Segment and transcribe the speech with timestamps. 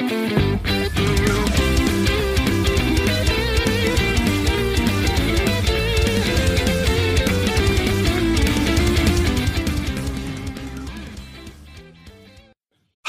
[0.00, 0.79] Música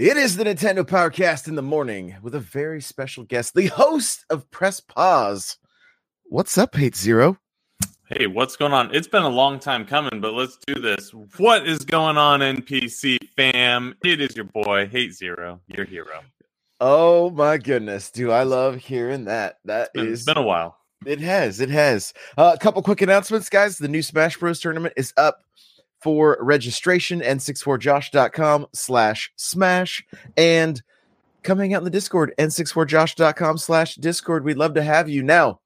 [0.00, 4.24] It is the Nintendo Powercast in the morning with a very special guest, the host
[4.30, 5.58] of Press Pause.
[6.24, 7.36] What's up, Hate Zero?
[8.06, 8.94] Hey, what's going on?
[8.94, 11.12] It's been a long time coming, but let's do this.
[11.36, 13.94] What is going on, NPC fam?
[14.02, 16.22] It is your boy, Hate Zero, your hero.
[16.80, 19.58] Oh my goodness, do I love hearing that?
[19.66, 20.78] That It's been, is- it's been a while.
[21.04, 21.60] It has.
[21.60, 22.14] It has.
[22.38, 23.76] Uh, a couple quick announcements, guys.
[23.76, 24.60] The new Smash Bros.
[24.60, 25.40] tournament is up
[26.02, 27.20] for registration.
[27.20, 30.04] N64josh.com slash smash.
[30.36, 30.80] And
[31.42, 34.44] coming out in the Discord, N64josh.com slash Discord.
[34.44, 35.22] We'd love to have you.
[35.22, 35.60] Now,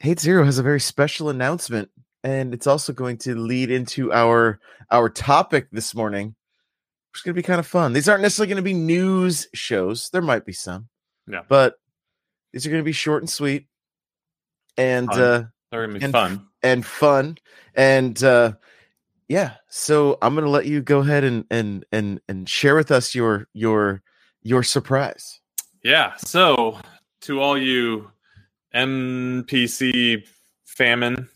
[0.00, 1.90] Hate Zero has a very special announcement,
[2.22, 4.58] and it's also going to lead into our
[4.90, 6.34] our topic this morning.
[7.12, 7.94] Which is going to be kind of fun.
[7.94, 10.10] These aren't necessarily going to be news shows.
[10.10, 10.88] There might be some,
[11.26, 11.40] Yeah.
[11.48, 11.76] but
[12.52, 13.68] these are going to be short and sweet,
[14.76, 15.20] and Fun.
[15.20, 16.46] uh, They're gonna be and fun.
[16.62, 17.38] and fun,
[17.74, 18.52] and uh,
[19.28, 19.54] yeah.
[19.68, 23.14] So I'm going to let you go ahead and and and and share with us
[23.14, 24.02] your your
[24.42, 25.40] your surprise.
[25.82, 26.14] Yeah.
[26.16, 26.78] So
[27.22, 28.10] to all you
[28.74, 30.26] NPC
[30.64, 31.28] famine,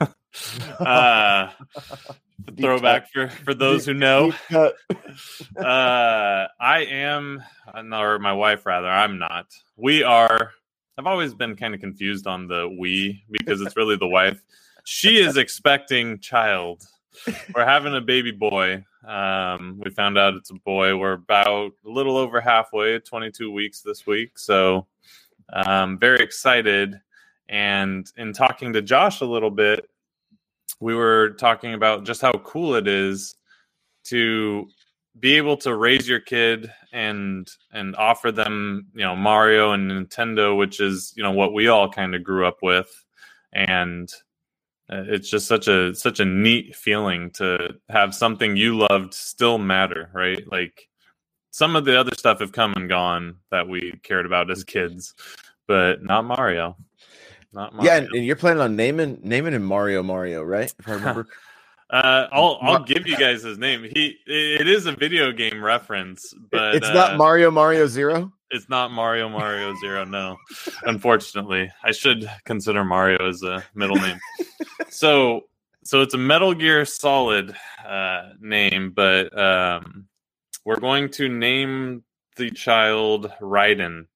[0.78, 1.50] uh,
[2.58, 4.32] throwback for for those who know.
[5.56, 7.42] Uh i am
[7.74, 10.52] uh, or my wife rather i'm not we are
[10.98, 14.42] i've always been kind of confused on the we because it's really the wife
[14.84, 16.86] she is expecting child
[17.54, 18.84] we're having a baby boy.
[19.06, 20.96] Um we found out it's a boy.
[20.96, 24.38] We're about a little over halfway 22 weeks this week.
[24.38, 24.86] So
[25.52, 27.00] um very excited.
[27.48, 29.88] And in talking to josh a little bit
[30.80, 33.36] we were talking about just how cool it is
[34.04, 34.68] to
[35.18, 40.56] be able to raise your kid and and offer them you know Mario and Nintendo
[40.56, 43.04] which is you know what we all kind of grew up with.
[43.52, 44.10] And
[44.88, 50.10] it's just such a such a neat feeling to have something you loved still matter
[50.12, 50.88] right like
[51.50, 55.14] some of the other stuff have come and gone that we cared about as kids
[55.66, 56.76] but not Mario
[57.56, 60.72] not Mario Yeah, and, and you're planning on naming naming him Mario Mario, right?
[60.78, 61.26] If I remember.
[61.90, 63.82] uh, I'll I'll give you guys his name.
[63.82, 68.32] He it is a video game reference, but it's uh, not Mario Mario Zero.
[68.50, 70.04] It's not Mario Mario Zero.
[70.04, 70.36] No,
[70.84, 74.18] unfortunately, I should consider Mario as a middle name.
[74.88, 75.42] so
[75.82, 77.54] so it's a Metal Gear Solid
[77.86, 80.06] uh, name, but um,
[80.64, 82.02] we're going to name
[82.36, 84.06] the child Raiden,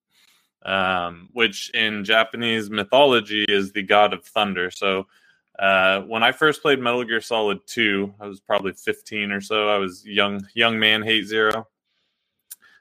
[0.64, 4.70] um, which in Japanese mythology is the god of thunder.
[4.70, 5.06] So
[5.58, 9.68] uh, when I first played Metal Gear Solid 2, I was probably 15 or so.
[9.68, 11.68] I was young, young man, hate zero.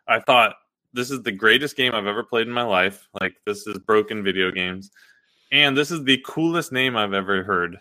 [0.08, 0.56] I thought
[0.94, 3.08] this is the greatest game I've ever played in my life.
[3.20, 4.92] Like this is broken video games,
[5.52, 7.78] and this is the coolest name I've ever heard.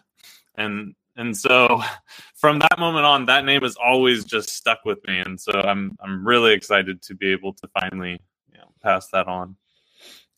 [0.57, 1.83] And and so
[2.35, 5.19] from that moment on, that name has always just stuck with me.
[5.19, 8.21] And so I'm I'm really excited to be able to finally
[8.53, 9.57] you know pass that on.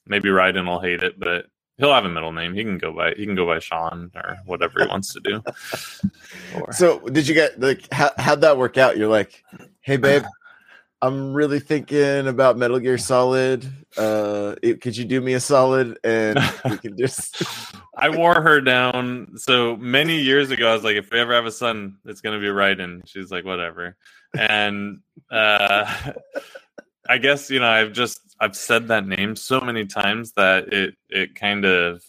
[0.07, 2.55] Maybe Raiden will hate it, but he'll have a middle name.
[2.55, 5.43] He can go by he can go by Sean or whatever he wants to do.
[6.55, 8.97] Or- So did you get like how how'd that work out?
[8.97, 9.45] You're like,
[9.83, 10.25] hey babe,
[11.03, 13.67] I'm really thinking about Metal Gear Solid.
[13.97, 16.39] Uh, it, could you do me a solid and
[16.69, 17.43] we can just
[17.97, 20.71] I wore her down so many years ago.
[20.71, 23.01] I was like, if we ever have a son, it's gonna be Raiden.
[23.07, 23.97] She's like, whatever.
[24.39, 25.01] And
[25.31, 26.13] uh,
[27.09, 30.95] I guess you know, I've just I've said that name so many times that it
[31.09, 32.03] it kind of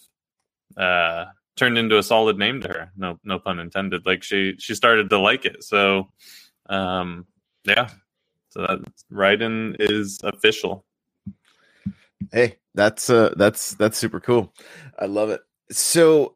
[0.76, 2.92] uh, turned into a solid name to her.
[2.98, 4.06] No no pun intended.
[4.06, 5.64] Like she she started to like it.
[5.64, 6.10] So
[6.70, 7.26] um,
[7.64, 7.90] yeah.
[8.52, 8.80] So that
[9.12, 10.86] Raiden is official.
[12.32, 14.54] hey, that's uh that's that's super cool.
[15.00, 15.42] I love it.
[15.72, 16.36] So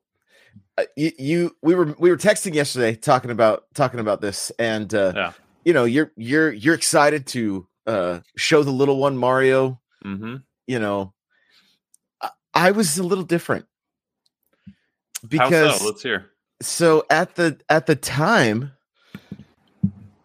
[0.78, 4.94] uh, you, you we were we were texting yesterday talking about talking about this and
[4.94, 5.32] uh Yeah.
[5.66, 10.36] you know you're you're you're excited to uh show the little one Mario Mm-hmm.
[10.68, 11.14] you know
[12.22, 13.66] I, I was a little different
[15.28, 15.86] because so?
[15.86, 16.32] Let's hear.
[16.62, 18.72] so at the at the time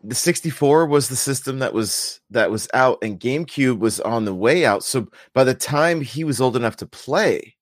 [0.02, 4.34] the 64 was the system that was that was out and GameCube was on the
[4.34, 4.82] way out.
[4.84, 7.56] So by the time he was old enough to play,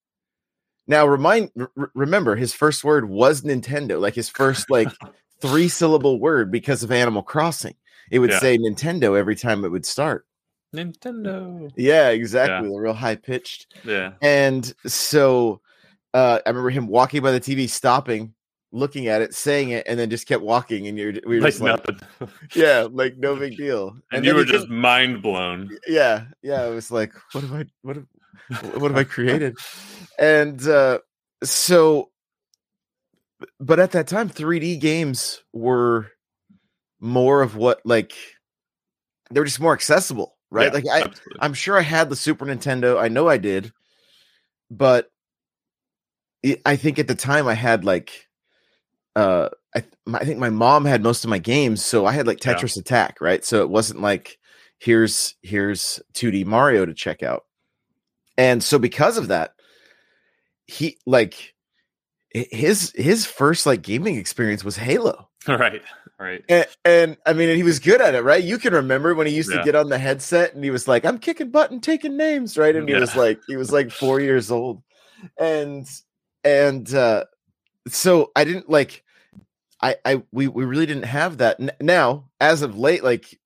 [0.87, 4.89] now remind r- remember his first word was Nintendo, like his first like
[5.41, 7.75] three syllable word because of Animal Crossing.
[8.11, 8.39] It would Yeah.
[8.41, 10.25] say Nintendo every time it would start.
[10.75, 11.71] Nintendo.
[11.77, 12.71] Yeah, exactly.
[12.75, 13.75] Real high pitched.
[13.85, 14.13] Yeah.
[14.23, 15.61] And so
[16.15, 18.35] uh, I remember him walking by the TV, stopping,
[18.73, 20.87] looking at it, saying it, and then just kept walking.
[20.87, 22.29] And you're we were Like just like, nothing.
[22.55, 23.97] yeah, like no big deal.
[24.13, 25.71] and then you were just mind blown.
[25.87, 26.63] yeah, yeah.
[26.63, 28.07] I was like, what have I what have,
[28.75, 29.57] what have I created?
[30.21, 30.99] And uh,
[31.45, 32.11] so,
[33.61, 36.11] but at that time, 3D games were
[36.99, 38.15] more of what like
[39.31, 40.67] they were just more accessible, right?
[40.67, 41.39] Yeah, like I, absolutely.
[41.41, 43.01] I'm sure I had the Super Nintendo.
[43.01, 43.73] I know I did,
[44.71, 45.09] but
[46.43, 48.28] it, I think at the time I had like,
[49.19, 52.13] uh, I, th- my- I think my mom had most of my games, so I
[52.13, 52.55] had like Yeah.
[52.55, 53.45] Tetris Attack, right?
[53.45, 54.39] So it wasn't like
[54.79, 57.45] here's here's 2D Mario to check out,
[58.37, 59.55] and so because of that,
[60.67, 61.55] he like
[62.31, 65.29] his his first like gaming experience was Halo.
[65.49, 65.83] right.
[66.21, 66.45] Right.
[66.49, 68.43] And, and I mean, and he was good at it, right?
[68.43, 71.05] You can remember when he used to get on the headset and he was like,
[71.05, 72.75] "I'm kicking butt and taking names," right?
[72.75, 73.01] And he Yeah.
[73.01, 74.83] was like, he was like four years old,
[75.39, 75.87] and
[76.43, 77.25] and uh,
[77.87, 79.05] so I didn't like,
[79.81, 83.05] I I we we really didn't have that N- now as of late.
[83.05, 83.39] Like,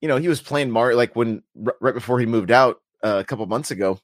[0.00, 3.18] you know, he was playing Mario like when r- right before he moved out uh,
[3.18, 3.98] a couple months ago.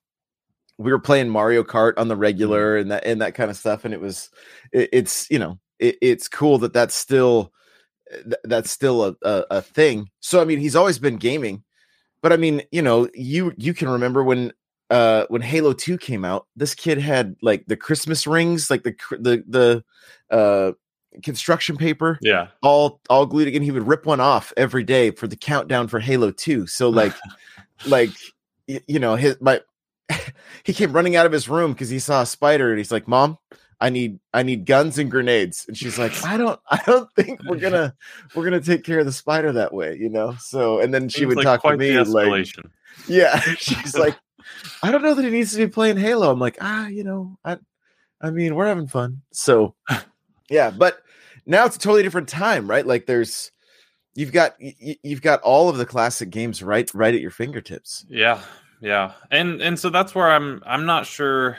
[0.79, 3.85] We were playing Mario Kart on the regular and that and that kind of stuff,
[3.85, 4.29] and it was,
[4.73, 7.53] it, it's you know, it, it's cool that that's still
[8.13, 10.11] th- that's still a, a a thing.
[10.21, 11.65] So I mean, he's always been gaming,
[12.23, 14.53] but I mean, you know, you you can remember when
[14.91, 18.93] uh when Halo 2 came out, this kid had like the Christmas rings, like the
[18.93, 19.85] cr- the the
[20.37, 20.73] uh
[21.23, 22.49] construction paper Yeah.
[22.63, 23.63] all all glued again.
[23.63, 26.67] He would rip one off every day for the countdown for Halo 2.
[26.67, 27.13] So like
[27.87, 28.11] like
[28.67, 29.61] you know, his my
[30.65, 33.07] he came running out of his room because he saw a spider and he's like,
[33.09, 33.39] Mom,
[33.81, 35.65] I need I need guns and grenades.
[35.69, 37.95] And she's like, I don't I don't think we're gonna
[38.35, 40.35] we're gonna take care of the spider that way, you know.
[40.41, 42.49] So and then she Seems would like talk to me like
[43.09, 44.17] yeah, she's like,
[44.83, 46.31] I don't know that he needs to be playing Halo.
[46.31, 47.59] I'm like, ah, you know, I,
[48.21, 49.21] I mean, we're having fun.
[49.33, 49.75] So,
[50.49, 50.99] yeah, but
[51.47, 52.87] now it's a totally different time, right?
[52.87, 53.53] Like, there's,
[54.15, 58.05] you've got, you've got all of the classic games right, right at your fingertips.
[58.09, 58.41] Yeah,
[58.81, 60.63] yeah, and and so that's where I'm.
[60.67, 61.59] I'm not sure.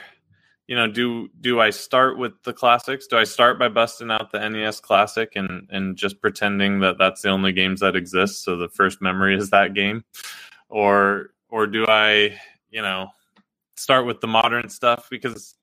[0.66, 3.06] You know, do do I start with the classics?
[3.06, 7.22] Do I start by busting out the NES Classic and and just pretending that that's
[7.22, 8.44] the only games that exist?
[8.44, 10.04] So the first memory is that game,
[10.68, 12.38] or or do I,
[12.70, 13.08] you know,
[13.76, 15.54] start with the modern stuff because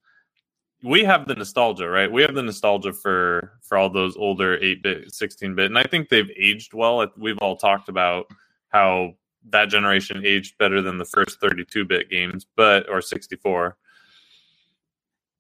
[0.86, 2.12] we have the nostalgia, right?
[2.12, 6.30] We have the nostalgia for for all those older 8-bit, 16-bit, and I think they've
[6.38, 7.06] aged well.
[7.18, 8.28] We've all talked about
[8.70, 9.14] how
[9.50, 13.78] that generation aged better than the first 32-bit games, but or 64.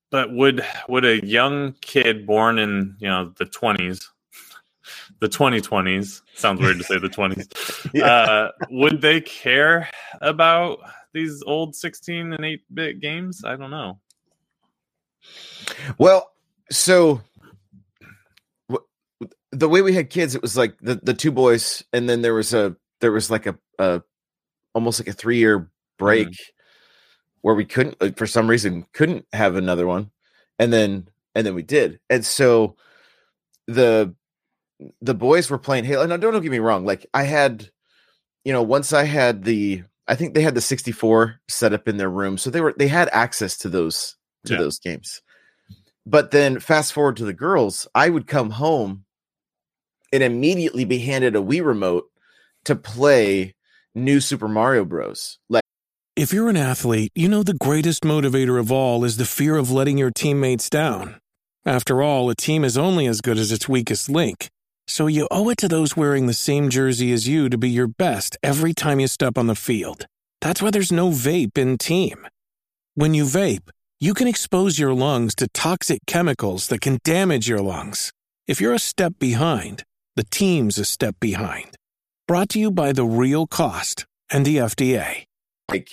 [0.09, 4.05] But would would a young kid born in, you know, the 20s,
[5.19, 7.89] the 2020s, sounds weird to say the 20s.
[7.93, 8.05] Yeah.
[8.05, 9.89] Uh, would they care
[10.21, 10.79] about
[11.13, 13.43] these old 16 and 8-bit games?
[13.45, 13.99] I don't know.
[15.97, 16.31] Well,
[16.71, 17.21] so
[19.51, 22.33] the way we had kids, it was like the, the two boys, and then there
[22.33, 24.01] was a there was like a, a
[24.73, 26.51] almost like a three year break mm-hmm.
[27.41, 30.11] where we couldn't like, for some reason couldn't have another one,
[30.59, 32.75] and then and then we did, and so
[33.67, 34.13] the
[35.01, 36.05] the boys were playing Halo.
[36.05, 37.69] Now, don't, don't get me wrong, like I had,
[38.43, 41.97] you know, once I had the I think they had the 64 set up in
[41.97, 44.59] their room, so they were they had access to those to Yeah.
[44.59, 45.21] those games.
[46.05, 49.05] But then fast forward to the girls, I would come home
[50.13, 52.05] and immediately be handed a Wii remote
[52.65, 53.55] to play
[53.95, 55.39] new Super Mario Bros.
[55.49, 55.63] Like
[56.15, 59.71] If you're an athlete, you know the greatest motivator of all is the fear of
[59.71, 61.19] letting your teammates down.
[61.65, 64.47] After all, a team is only as good as its weakest link.
[64.87, 67.87] So you owe it to those wearing the same jersey as you to be your
[67.87, 70.05] best every time you step on the field.
[70.41, 72.27] That's why there's no vape in team.
[72.93, 77.61] When you vape, you can expose your lungs to toxic chemicals that can damage your
[77.61, 78.11] lungs.
[78.47, 79.83] If you're a step behind,
[80.15, 81.75] the team's a step behind.
[82.27, 85.23] Brought to you by The Real Cost and the FDA.
[85.69, 85.89] like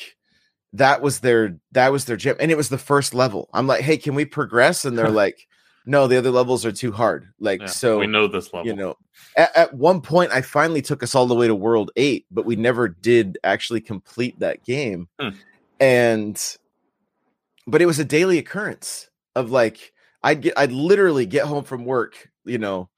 [0.75, 3.49] that was their that was their gym and it was the first level.
[3.53, 5.47] I'm like, "Hey, can we progress?" And they're like,
[5.85, 8.67] "No, the other levels are too hard." Like Yeah, so we know this level.
[8.67, 8.97] you know
[9.37, 12.45] at, at one point i finally took us all the way to world 8 but
[12.47, 15.29] we never did actually complete that game Hmm.
[15.81, 16.57] and
[17.67, 19.93] but it was a daily occurrence of like
[20.25, 22.89] i'd get i'd literally get home from work you know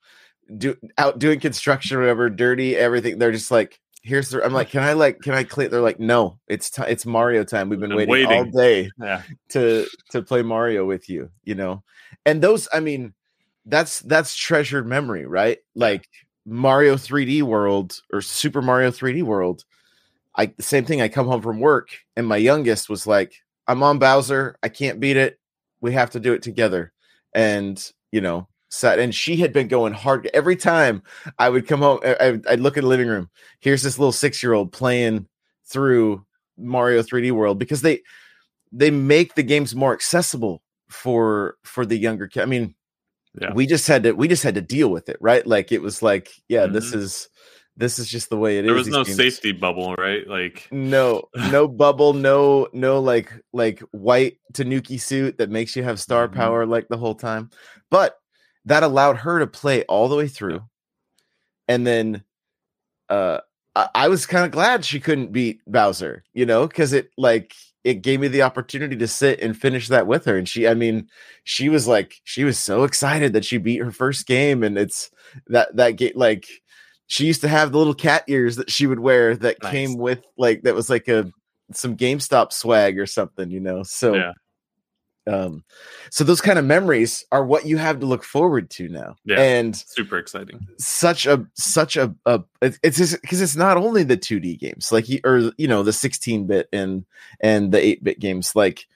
[0.57, 3.17] do out doing construction or whatever, dirty everything.
[3.17, 4.45] They're just like, here's the.
[4.45, 5.71] I'm like, can I like, can I clean?
[5.71, 6.87] They're like, no, it's time.
[6.89, 7.67] It's Mario time.
[7.67, 9.23] We've been, Been waiting, all day Yeah.
[9.49, 11.31] to to play Mario with you.
[11.43, 11.83] You know,
[12.27, 12.67] and those.
[12.71, 13.13] I mean,
[13.65, 15.57] that's that's treasured memory, right?
[15.73, 16.07] Like
[16.45, 19.65] Mario 3D World or Super Mario 3D World.
[20.35, 21.01] I the same thing.
[21.01, 23.33] I come home from work, and my youngest was like,
[23.67, 24.57] "I'm on Bowser.
[24.63, 25.39] I can't beat it.
[25.81, 26.91] We have to do it together."
[27.33, 31.03] And you know, sat and she had been going hard every time
[31.39, 31.99] I would come home.
[32.03, 33.29] I, I'd look at the living room.
[33.59, 35.27] Here's this little six year old playing
[35.67, 36.25] through
[36.57, 38.01] Mario 3D World because they
[38.71, 42.41] they make the games more accessible for for the younger kid.
[42.43, 42.75] I mean,
[43.41, 43.53] Yeah.
[43.53, 45.45] we just had to we just had to deal with it, right?
[45.45, 46.97] Like it was like, yeah, this Mhm.
[46.97, 47.29] is
[47.77, 48.69] this is just the way it is.
[48.69, 49.17] There was no games.
[49.17, 50.27] safety bubble, right?
[50.27, 55.99] Like No, no bubble, no, no like like white Tanuki suit that makes you have
[55.99, 56.33] star Mhm.
[56.35, 57.49] power like the whole time.
[57.91, 58.17] But
[58.65, 60.61] that allowed her to play all the way through.
[61.67, 62.23] And then
[63.09, 63.39] uh
[63.75, 67.53] I, I was kind of glad she couldn't beat Bowser, you know, because it like
[67.83, 70.35] it gave me the opportunity to sit and finish that with her.
[70.37, 71.07] And she, I mean,
[71.43, 75.11] she was like, she was so excited that she beat her first game, and it's
[75.47, 76.47] that that game like
[77.07, 79.71] she used to have the little cat ears that she would wear that Nice.
[79.71, 81.31] came with like that was like a
[81.71, 83.83] some GameStop swag or something, you know.
[83.83, 84.31] So yeah.
[85.27, 85.63] um
[86.11, 89.15] so those kind of memories are what you have to look forward to now.
[89.25, 89.39] Yeah.
[89.41, 90.67] And Super exciting.
[90.77, 95.09] such a such a, a it- it's because it's not only the 2D games like
[95.09, 97.05] you or you know the 16 bit and
[97.39, 98.87] and the 8 bit games like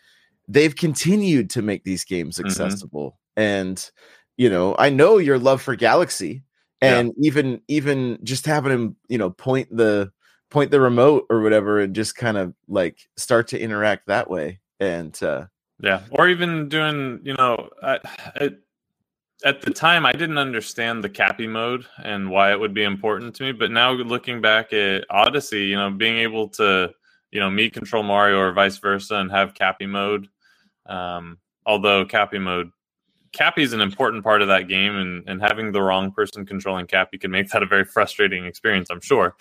[0.47, 2.45] they've continued to make these games Mhm.
[2.45, 3.89] accessible and
[4.37, 6.43] you know I know your love for Galaxy
[6.81, 6.99] Yeah.
[6.99, 10.11] and even even just having him you know point the
[10.49, 14.59] point the remote or whatever and just kind of like start to interact that way
[14.79, 15.45] and uh
[15.81, 17.99] Yeah, or even doing, you know, I,
[18.35, 18.49] I,
[19.45, 23.35] at the time I didn't understand the Cappy mode and why it would be important
[23.35, 26.91] to me, but now looking back at Odyssey, you know, being able to,
[27.31, 30.27] you know, me control Mario or vice versa and have Cappy mode,
[30.85, 32.71] um, although Cappy mode,
[33.33, 36.87] Cappy is an important part of that game, and and having the wrong person controlling
[36.87, 39.35] Cappy can make that a very frustrating experience, I'm sure.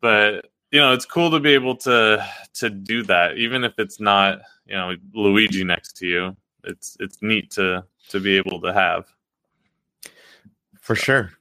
[0.00, 4.00] But you know, it's cool to be able to to do that, even if it's
[4.00, 6.36] not you know Luigi next to you.
[6.64, 9.06] It's it's neat to to be able to have.
[10.80, 11.32] for sure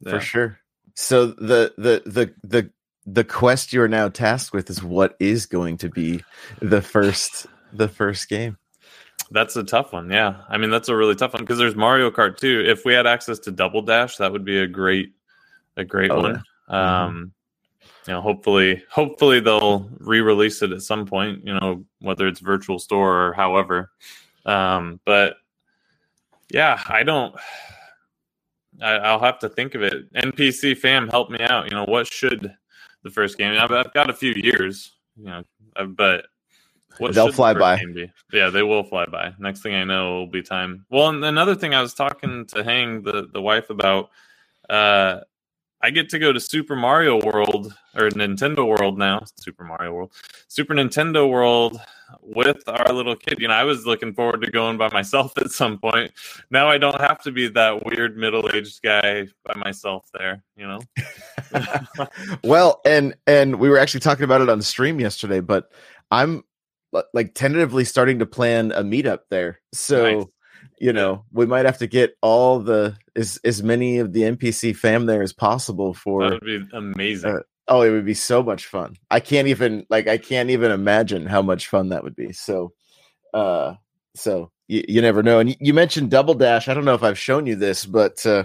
[0.00, 0.12] Yeah.
[0.12, 0.58] for sure
[0.94, 2.70] so the the the the
[3.06, 6.22] the quest you are now tasked with is what is going to be
[6.60, 8.58] the first the first game
[9.32, 10.10] That's a tough one.
[10.10, 12.62] Yeah, I mean that's a really tough one because there's Mario Kart too.
[12.66, 15.12] If we had access to Double Dash, that would be a great
[15.76, 16.42] a great Oh, one.
[16.68, 17.32] Um,
[18.06, 21.46] you know, hopefully, hopefully they'll re-release it at some point.
[21.46, 23.90] You know, whether it's virtual store or however.
[24.44, 25.36] Um, but
[26.50, 27.34] yeah, I don't.
[28.82, 30.12] I, I'll have to think of it.
[30.14, 31.70] NPC fam, help me out.
[31.70, 32.52] You know, what should
[33.02, 33.56] the first game?
[33.58, 34.92] I've, I've got a few years.
[35.16, 35.44] You know,
[35.76, 36.26] uh, but
[36.98, 37.82] what They'll should the fly by.
[38.32, 39.34] Yeah, they will fly by.
[39.38, 40.86] Next thing I know, it'll be time.
[40.90, 44.10] Well, and another thing I was talking to Hang the the wife about.
[44.68, 45.20] Uh,
[45.84, 49.24] I get to go to Super Mario World or Nintendo World now.
[49.36, 50.12] Super Mario World,
[50.46, 51.80] Super Nintendo World
[52.20, 53.40] with our little kid.
[53.40, 56.12] You know, I was looking forward to going by myself at some point.
[56.50, 60.44] Now I don't have to be that weird middle aged guy by myself there.
[60.56, 60.80] You know.
[62.44, 65.70] well and and we were actually talking about it on the stream yesterday but
[66.10, 66.42] i'm
[67.12, 69.60] like tentatively starting to plan a meetup there.
[69.72, 70.26] So Nice.
[70.78, 74.74] you know we might have to get all the as as many of the npc
[74.76, 77.30] fam there as possible for That would be amazing.
[77.30, 78.96] Uh, oh it would be so much fun.
[79.10, 82.32] I can't even like i can't even imagine how much fun that would be.
[82.32, 82.72] So
[83.34, 83.74] uh
[84.14, 85.40] so you, you never know.
[85.40, 86.68] And you, you mentioned double dash.
[86.68, 88.44] I don't know if i've shown you this but uh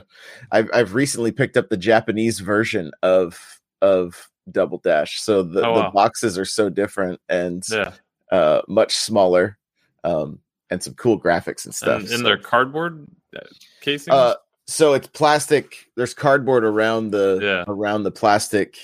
[0.52, 3.40] i've, I've recently picked up the japanese version of
[3.82, 5.22] of double dash.
[5.22, 7.94] So the, Oh, the boxes are so different and yeah,
[8.32, 9.58] uh much smaller
[10.04, 13.40] um and some cool graphics and stuff and in so- their cardboard uh,
[13.82, 14.14] casing.
[14.14, 14.36] uh,
[14.70, 15.86] so it's plastic.
[15.96, 17.64] There's cardboard around the Yeah.
[17.68, 18.76] around the plastic,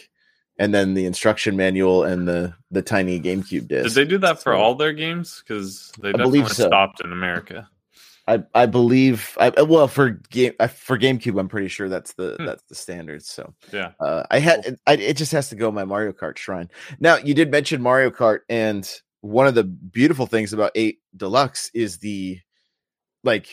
[0.58, 3.84] and then the instruction manual and the the tiny GameCube disc.
[3.90, 5.44] Did they do that for So- all their games?
[5.46, 6.68] Because they I definitely so.
[6.68, 7.68] stopped in America.
[8.28, 9.38] I I believe.
[9.38, 12.46] I uh, well for game for GameCube, I'm pretty sure that's the Hmm.
[12.46, 13.22] that's the standard.
[13.26, 13.92] So Yeah.
[14.00, 16.70] uh, I had it, I, it just has to go my Mario Kart shrine.
[17.02, 18.90] Now you did mention Mario Kart, and
[19.24, 22.40] one of the beautiful things about Eight Deluxe is the
[23.24, 23.48] like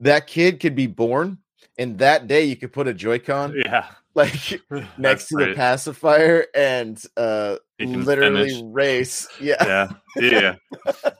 [0.00, 1.38] that kid could be born,
[1.76, 3.86] and that day you could put a Joy-Con Yeah.
[4.14, 4.60] like
[4.98, 8.62] next to the pacifier and uh literally finish.
[8.64, 9.28] race.
[9.40, 9.92] Yeah.
[10.16, 11.12] yeah yeah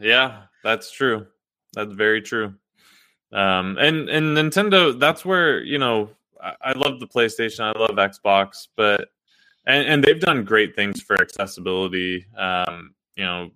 [0.00, 1.26] yeah that's true
[1.74, 2.54] that's very true
[3.32, 6.10] Um, and and Nintendo, that's where you know
[6.42, 9.08] I, I love the PlayStation, I love Xbox, but
[9.66, 12.26] and, and they've done great things for accessibility.
[12.36, 13.50] Um, you know,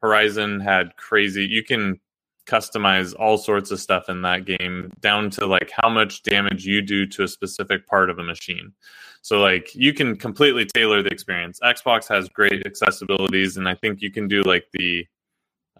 [0.00, 1.44] Horizon had crazy.
[1.44, 2.00] You can
[2.46, 6.80] customize all sorts of stuff in that game down to like how much damage you
[6.80, 8.72] do to a specific part of a machine.
[9.20, 11.60] So like you can completely tailor the experience.
[11.62, 15.06] Xbox has great accessibilities and I think you can do like the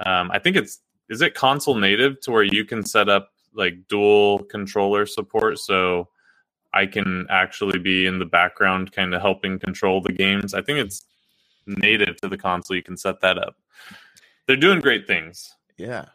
[0.04, 3.88] um I think it's is it console native to where you can set up like
[3.88, 6.08] dual controller support so
[6.74, 10.54] I can actually be in the background kind of helping control the games.
[10.54, 11.04] I think it's
[11.66, 13.56] native to the console you can set that up.
[14.46, 16.06] They're doing great things Yeah.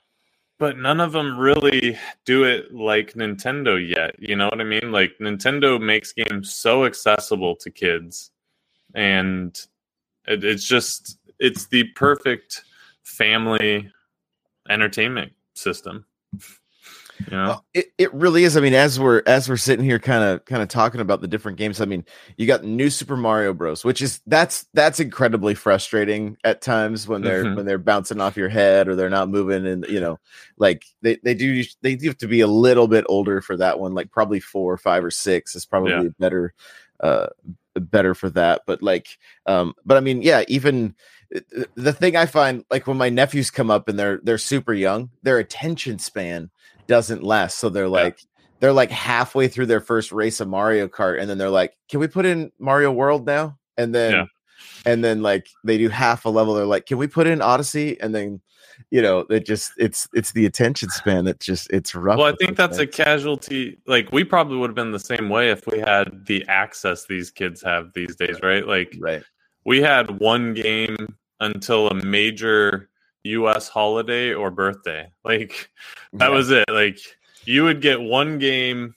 [0.60, 4.15] but none of them really do it like Nintendo yet.
[4.19, 4.91] You know what I mean?
[4.91, 8.31] Like Nintendo makes games so accessible to kids,
[8.95, 9.60] and
[10.27, 12.63] it, it's just it's the perfect
[13.03, 13.91] family
[14.69, 16.05] entertainment system.
[17.29, 17.45] You know?
[17.47, 18.57] Well, it, it really is.
[18.57, 21.27] I mean, as we're as we're sitting here kind of kind of talking about the
[21.27, 22.05] different games, I mean,
[22.37, 27.21] you got new Super Mario Bros, which is that's that's incredibly frustrating at times when
[27.23, 27.55] they're Mhm.
[27.55, 30.19] when they're bouncing off your head or they're not moving and you know,
[30.57, 33.79] like they, they do they do have to be a little bit older for that
[33.79, 36.09] one, like probably four or five or six is probably Yeah.
[36.19, 36.53] better
[36.99, 37.27] uh
[37.75, 38.61] better for that.
[38.65, 40.95] But like um but I mean, yeah, even
[41.35, 44.73] uh, the thing I find like when my nephews come up and they're they're super
[44.73, 46.49] young, their attention span
[46.87, 47.57] doesn't last.
[47.57, 48.19] So they're like
[48.59, 51.99] they're like halfway through their first race of Mario Kart, and then they're like, "Can
[51.99, 54.25] we put in Mario World now?" And then Yeah.
[54.85, 56.53] and then like they do half a level.
[56.53, 58.41] They're like, "Can we put in Odyssey?" And then
[58.91, 62.17] you know, it just it's it's the attention span that just it's rough.
[62.17, 63.77] Well, I think that's a casualty.
[63.87, 67.31] Like we probably would have been the same way if we had the access these
[67.31, 68.67] kids have these days, right?
[68.67, 69.23] Like right.
[69.65, 70.95] we had one game
[71.39, 72.89] until a major
[73.23, 75.09] US holiday or birthday.
[75.23, 75.69] Like
[76.13, 76.35] that Yeah.
[76.35, 76.65] was it.
[76.69, 76.99] Like
[77.45, 78.95] you would get one game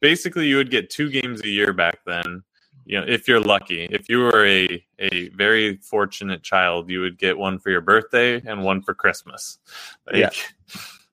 [0.00, 2.42] basically you would get two games a year back then.
[2.84, 3.84] You know, if you're lucky.
[3.90, 8.40] If you were a a very fortunate child, you would get one for your birthday
[8.46, 9.58] and one for Christmas.
[10.06, 10.30] Like Yeah.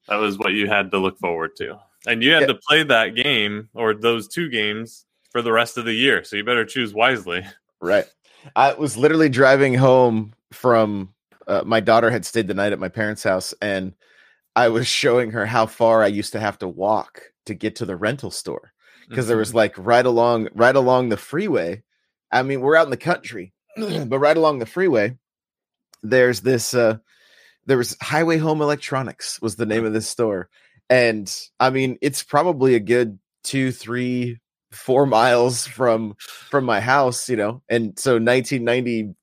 [0.08, 1.79] that was what you had to look forward to.
[2.08, 2.47] And you had Yeah.
[2.47, 6.23] to play that game or those two games for the rest of the year.
[6.23, 7.45] So you better choose wisely.
[7.81, 8.05] Right.
[8.55, 11.13] I was literally driving home from
[11.47, 13.93] uh, my daughter had stayed the night at my parents' house, and
[14.55, 17.86] I was showing her how far I used to have to walk to get to
[17.86, 18.71] the rental store
[19.08, 21.84] because there was like right along right along the freeway.
[22.31, 25.17] I mean, we're out in the country, but right along the freeway,
[26.03, 26.73] there's this.
[26.73, 26.97] uh
[27.65, 30.49] There was Highway Home Electronics was the name of this store,
[30.89, 34.39] and I mean, it's probably a good two, three,
[34.71, 37.62] four miles from from my house, you know.
[37.69, 39.13] And so 1993,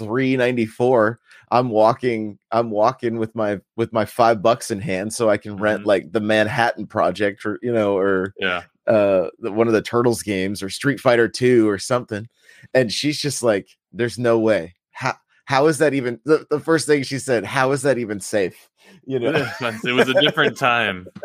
[0.00, 1.18] 94,
[1.50, 5.56] I'm walking, I'm walking with my with my five bucks in hand so I can
[5.56, 5.86] rent Mhm.
[5.86, 8.62] like the Manhattan Project or you know, or yeah.
[8.86, 12.26] uh one of the Turtles games or Street Fighter 2 or something.
[12.74, 14.74] And she's just like, there's no way.
[14.92, 18.20] How how is that even the, the first thing she said, how is that even
[18.20, 18.70] safe?
[19.04, 21.06] You know, it was a different time.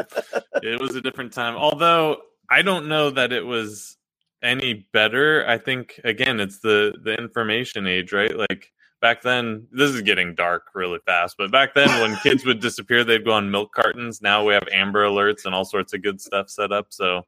[0.64, 1.56] It was a different time.
[1.56, 2.18] Although
[2.50, 3.96] I don't know that it was
[4.42, 5.46] any better.
[5.48, 8.36] I think again, it's the the information age, right?
[8.36, 8.72] Like
[9.02, 11.36] back then, this is getting dark really fast.
[11.38, 14.22] But back then, when kids would disappear, they'd go on milk cartons.
[14.22, 16.88] Now we have Amber Alerts and all sorts of good stuff set up.
[16.90, 17.24] So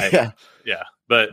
[0.00, 0.30] I- yeah.
[0.64, 1.30] yeah but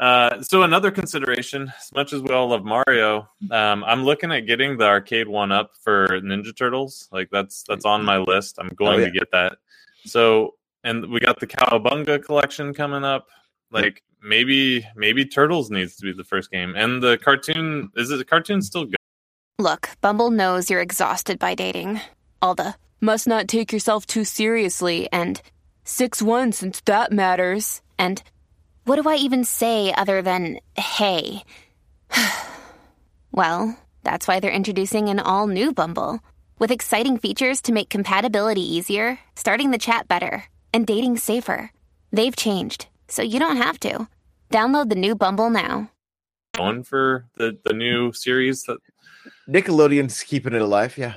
[0.00, 4.40] uh so another consideration as much as we all love mario um i'm looking at
[4.40, 8.68] getting the arcade one up for ninja turtles like that's that's on my list i'm
[8.68, 9.06] going yeah.
[9.06, 9.58] to get that
[10.04, 13.28] so and we got the cowabunga collection coming up
[13.72, 18.16] like maybe maybe turtles needs to be the first game and the cartoon is it
[18.16, 18.96] the cartoon still good
[19.62, 22.00] Look, Bumble knows you're exhausted by dating.
[22.40, 25.40] All the must not take yourself too seriously and
[25.84, 27.80] 6 1 since that matters.
[27.96, 28.20] And
[28.84, 31.44] what do I even say other than hey?
[33.30, 36.18] well, that's why they're introducing an all new Bumble
[36.58, 41.70] with exciting features to make compatibility easier, starting the chat better, and dating safer.
[42.10, 44.08] They've changed, so you don't have to.
[44.50, 45.90] Download the new Bumble now.
[46.58, 48.78] On for the the new series that
[49.48, 50.96] Nickelodeon's keeping it alive.
[50.96, 51.14] Yeah.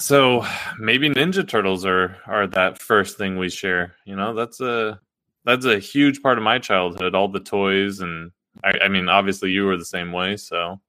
[0.00, 0.46] So
[0.78, 3.94] maybe Ninja Turtles are are that first thing we share.
[4.06, 5.00] You know, that's a
[5.44, 7.14] that's a huge part of my childhood.
[7.14, 8.32] All the toys and
[8.64, 10.36] I, I mean, obviously you were the same way.
[10.38, 10.80] So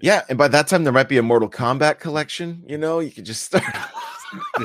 [0.00, 2.64] Yeah, and by that time there might be a Mortal Kombat collection.
[2.68, 3.64] You know, you could just start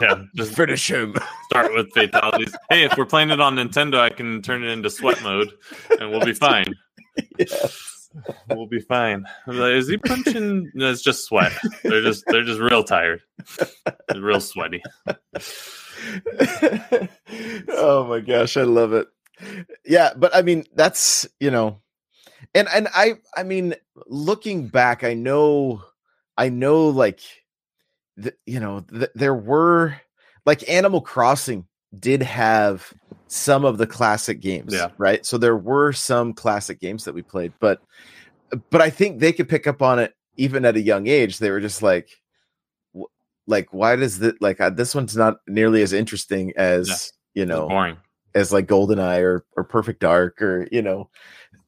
[0.01, 1.15] yeah, just finish him.
[1.49, 2.56] start with fatalities.
[2.69, 5.51] hey, if we're playing it on Nintendo, I can turn it into sweat mode,
[5.99, 6.73] and we'll be fine.
[7.38, 8.10] yes.
[8.49, 9.25] we'll be fine.
[9.47, 10.71] Like, Is he punching?
[10.73, 11.51] No, it's just sweat.
[11.84, 13.21] They're just they're just real tired,
[14.08, 14.82] They're real sweaty.
[17.69, 19.08] oh my gosh, I love it.
[19.86, 21.82] Yeah, but I mean, that's you know,
[22.54, 23.75] and and I I mean,
[24.08, 25.84] looking back, I know,
[26.38, 27.19] I know, like,
[28.17, 29.95] the, you know, th- there were
[30.45, 31.65] like Animal Crossing
[31.99, 32.93] did have
[33.28, 34.89] some of the classic games, Yeah.
[34.97, 35.25] right?
[35.25, 37.82] So there were some classic games that we played, but
[38.69, 41.39] but I think they could pick up on it even at a young age.
[41.39, 42.10] They were just like,
[43.47, 47.49] like, why does that like uh, this one's not nearly as interesting as you It's
[47.49, 47.97] know boring.
[48.34, 51.10] as like Goldeneye or or Perfect Dark or you know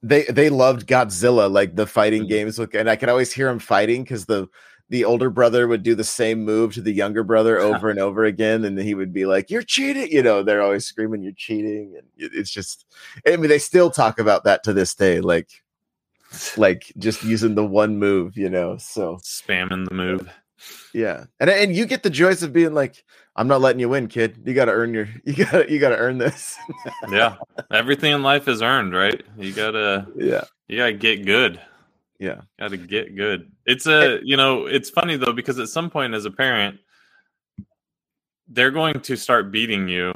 [0.03, 2.29] they they loved Godzilla like the fighting Mhm.
[2.29, 4.47] games look and I could always hear them fighting because the
[4.89, 8.23] the older brother would do the same move to the younger brother over and over
[8.23, 11.95] again and he would be like you're cheating you know they're always screaming you're cheating
[11.97, 12.85] and it's just
[13.25, 15.49] I mean they still talk about that to this day like
[16.57, 20.29] like just using the one move you know so Spamming the move.
[20.93, 23.03] yeah and and you get the joys of being like
[23.35, 25.89] I'm not letting you win kid you got to earn your you got you got
[25.89, 26.57] to earn this
[27.09, 27.35] Yeah,
[27.71, 29.21] everything in life is earned, right?
[29.37, 31.59] You gotta yeah you gotta get good.
[32.19, 33.51] Yeah Got to get good.
[33.65, 36.79] It's a, you know, it's funny though because at some point as a parent,
[38.49, 40.13] they're going to start beating you,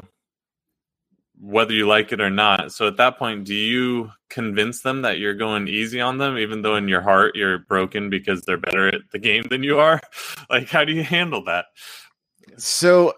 [1.39, 2.73] whether you like it or not.
[2.73, 6.61] So at that point, do you convince them that you're going easy on them, even
[6.63, 10.01] though in your heart you're broken because they're better at the game than you are?
[10.49, 11.65] Like, how do you handle that?
[12.57, 13.13] so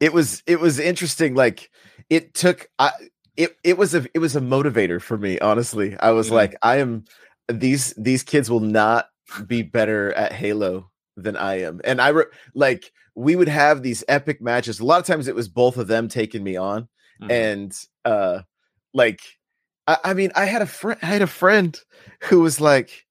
[0.00, 1.70] it was it was interesting like
[2.10, 2.92] it took i
[3.36, 6.32] it it was a it was a motivator for me honestly i was Mhm.
[6.32, 7.04] like i am
[7.48, 9.06] these these kids will not
[9.46, 11.80] be better at halo than i am.
[11.84, 12.24] And i re-
[12.54, 14.80] like we would have these epic matches.
[14.80, 16.88] A lot of times it was both of them taking me on
[17.20, 17.30] Mhm.
[17.30, 18.40] and uh
[18.94, 19.20] like
[19.86, 21.78] I, I mean i had a friend i had a friend
[22.24, 23.06] who was like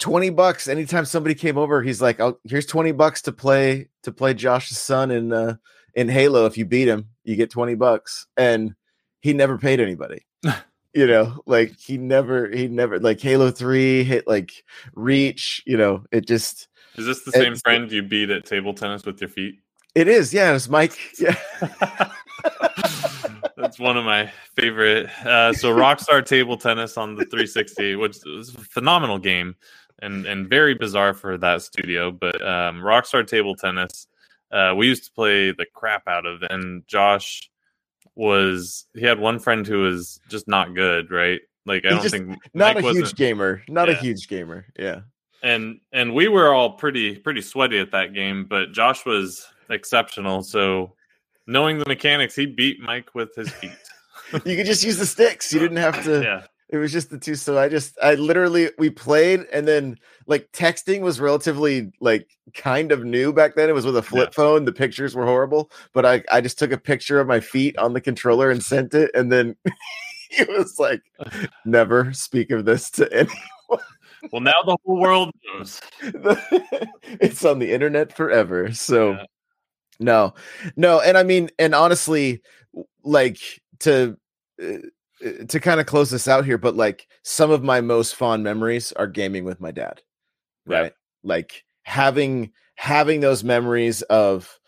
[0.00, 1.80] 20 bucks anytime somebody came over.
[1.82, 5.54] He's like oh here's 20 bucks to play to play josh's son in uh
[5.94, 6.46] in halo.
[6.46, 8.26] If you beat him you get 20 bucks.
[8.36, 8.74] And
[9.20, 10.26] he never paid anybody
[10.94, 16.04] you know like he never he never like halo 3 hit like reach you know
[16.12, 19.56] it just Is this the same friend you beat at table tennis with your feet?
[19.94, 21.36] it is yeah it's mike yeah
[23.56, 25.08] That's one of my favorite.
[25.24, 29.54] Uh, so Rockstar Table Tennis on the 360, which is a phenomenal game
[30.02, 32.10] and and very bizarre for that studio.
[32.10, 34.06] But um, Rockstar Table Tennis,
[34.52, 37.50] uh, we used to play the crap out of, and Josh
[38.16, 41.40] was he had one friend who was just not good, right?
[41.66, 45.00] Like I don't just think not Mike a huge gamer not a huge gamer yeah
[45.44, 50.42] and and we were all pretty pretty sweaty at that game, but Josh was exceptional.
[50.42, 50.94] So
[51.46, 53.70] knowing the mechanics, he beat Mike with his feet.
[54.32, 56.46] you could just use the sticks you didn't have to yeah.
[56.70, 57.34] It was just the two.
[57.34, 62.90] So I just, I literally, we played and then like texting was relatively like kind
[62.90, 63.68] of new back then.
[63.68, 64.64] It was with a flip phone.
[64.64, 67.92] The pictures were horrible, but I, I just took a picture of my feet on
[67.92, 69.10] the controller and sent it.
[69.14, 69.56] And then
[70.30, 71.02] it was like,
[71.64, 73.38] never speak of this to anyone.
[74.32, 75.80] Well, now the whole world knows.
[77.20, 78.72] it's on the internet forever.
[78.72, 79.24] So Yeah.
[80.00, 80.34] no,
[80.76, 81.00] no.
[81.00, 82.40] And I mean, and honestly,
[83.02, 83.38] like
[83.80, 84.16] to,
[84.62, 84.78] uh,
[85.48, 88.92] to kind of close this out here, but like some of my most fond memories
[88.92, 90.00] are gaming with my dad,
[90.66, 90.92] right?
[91.22, 94.58] Like having, having those memories of,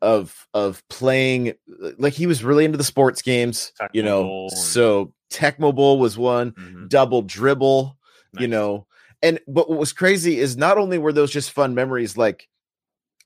[0.00, 1.54] of, of playing,
[1.98, 6.16] like he was really into the sports games, you know, Bowl so Tecmo Bowl was
[6.16, 6.88] one, Mhm.
[6.88, 7.96] double dribble,
[8.38, 8.86] you know
[9.22, 12.48] and but what was crazy is not only were those just fun memories like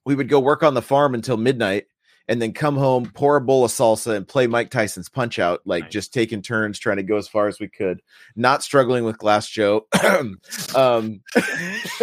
[0.04, 1.86] we would go work on the farm until midnight
[2.28, 5.60] and then come home pour a bowl of salsa and play mike tyson's punch out
[5.64, 5.92] like Nice.
[5.92, 8.00] just taking turns trying to go as far as we could
[8.36, 9.86] not struggling with glass joe
[10.76, 11.20] um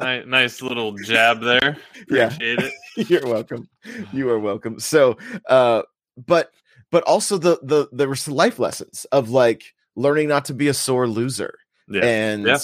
[0.00, 1.76] Ni- nice little jab there.
[2.08, 2.26] Yeah.
[2.26, 2.72] Appreciate it.
[3.10, 3.68] you're welcome
[4.12, 5.16] you are welcome so
[5.48, 5.82] uh
[6.26, 6.50] but
[6.90, 9.64] but also the the there were some life lessons of like
[9.96, 12.04] learning not to be a sore loser Yeah.
[12.04, 12.58] and Yeah.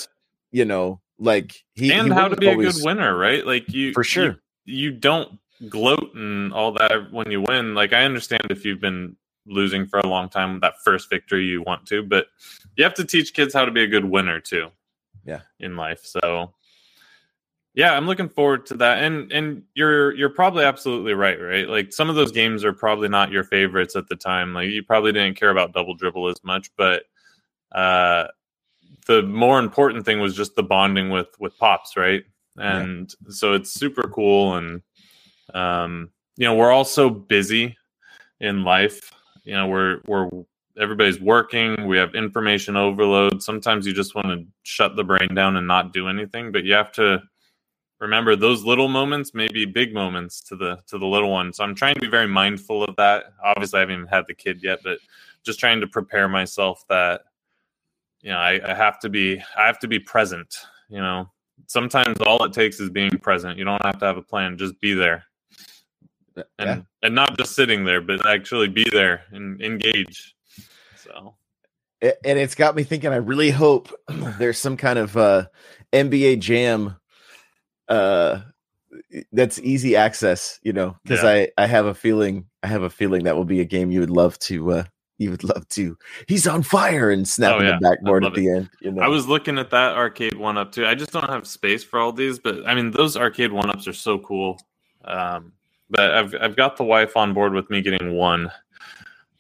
[0.53, 3.45] you know like he and he how to be a good winner, right?
[3.47, 4.39] Like you For sure.
[4.65, 7.75] You, you don't gloat and all that when you win.
[7.75, 11.63] Like I understand if you've been losing for a long time, that first victory you
[11.63, 12.27] want to, but
[12.77, 14.69] you have to teach kids how to be a good winner too.
[15.25, 15.41] Yeah.
[15.59, 16.01] In life.
[16.05, 16.55] So
[17.75, 19.03] yeah, I'm looking forward to that.
[19.03, 21.69] And and you're you're probably absolutely right, right?
[21.69, 24.55] Like some of those games are probably not your favorites at the time.
[24.55, 27.05] Like you probably didn't care about double dribble as much, but
[27.73, 28.27] uh
[29.07, 32.25] the more important thing was just the bonding with with pops, right?
[32.57, 34.83] And so it's super cool and
[35.55, 37.77] um you know, we're all so busy
[38.41, 39.13] in life.
[39.45, 40.29] You know, we're we're
[40.79, 41.87] everybody's working.
[41.87, 43.43] We have information overload.
[43.43, 46.73] Sometimes you just want to shut the brain down and not do anything, but you
[46.73, 47.23] have to
[48.01, 51.53] remember those little moments may be big moments to the to the little one.
[51.53, 53.27] So I'm trying to be very mindful of that.
[53.45, 54.99] Obviously, I haven't even had the kid yet, but
[55.45, 57.23] just trying to prepare myself that
[58.23, 60.55] you know I, I have to be I have to be present.
[60.89, 61.31] You know,
[61.67, 63.59] sometimes all it takes is being present.
[63.59, 65.25] You don't have to have a plan; just be there,
[66.37, 66.81] and Yeah.
[67.03, 70.35] and not just sitting there, but actually be there and engage.
[70.97, 71.35] So
[72.03, 73.13] and it's got me thinking.
[73.13, 73.93] I really hope
[74.39, 75.47] there's some kind of uh,
[75.93, 76.97] NBA Jam
[77.89, 78.41] uh,
[79.33, 80.59] that's easy access.
[80.63, 81.31] You know, because Yeah.
[81.59, 84.01] I I have a feeling I have a feeling that will be a game you
[84.01, 84.73] would love to.
[84.73, 84.85] Uh,
[85.19, 85.99] you would love to.
[86.29, 87.79] He's on fire and snapping Oh, yeah.
[87.79, 88.71] the backboard at the end.
[88.81, 90.87] You know, I was looking at that arcade one up too.
[90.87, 93.87] I just don't have space for all these, but I mean those arcade one ups
[93.87, 94.59] are so cool.
[95.05, 95.53] Um,
[95.91, 98.51] but I've I've got the wife on board with me getting one,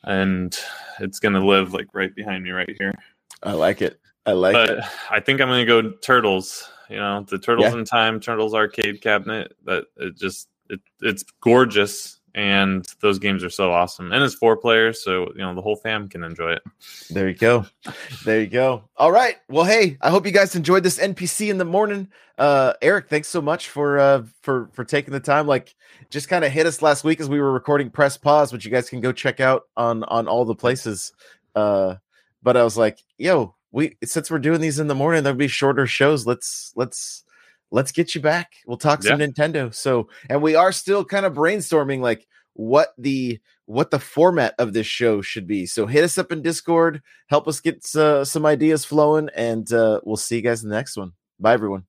[0.04, 0.56] and
[1.00, 2.94] it's gonna live like right behind me right here.
[3.42, 3.98] I like it.
[4.26, 4.78] I like it.
[4.78, 6.70] but I think I'm gonna go turtles.
[6.88, 7.78] You know, the turtles Yeah.
[7.78, 9.56] in time, turtles arcade cabinet.
[9.64, 14.12] That it just it it's gorgeous, and those games are so awesome.
[14.12, 16.62] And it's four players, so you know the whole fam can enjoy it.
[17.10, 17.66] There you go.
[18.24, 18.84] There you go.
[18.96, 19.36] All right.
[19.48, 22.08] Well, hey, I hope you guys enjoyed this NPC in the morning.
[22.38, 25.46] Uh Eric, thanks so much for uh for for taking the time.
[25.46, 25.74] Like
[26.10, 28.70] just kind of hit us last week as we were recording press pause, which you
[28.70, 31.12] guys can go check out on on all the places.
[31.54, 31.96] Uh
[32.42, 35.48] but I was like, yo, we since we're doing these in the morning, there'll be
[35.48, 36.26] shorter shows.
[36.26, 37.24] Let's let's
[37.70, 38.52] let's get you back.
[38.66, 39.74] We'll talk some Nintendo.
[39.74, 44.72] So, and we are still kind of brainstorming like what the what the format of
[44.72, 45.64] this show should be.
[45.64, 50.00] So hit us up in Discord, help us get uh, some ideas flowing, and uh,
[50.02, 51.12] we'll see you guys in the next one.
[51.38, 51.84] Bye, everyone.